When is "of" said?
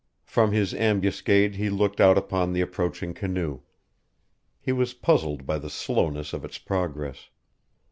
6.33-6.43